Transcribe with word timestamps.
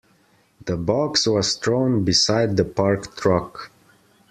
The 0.65 0.77
box 0.77 1.27
was 1.27 1.53
thrown 1.57 2.03
beside 2.03 2.57
the 2.57 2.65
parked 2.65 3.17
truck. 3.19 3.69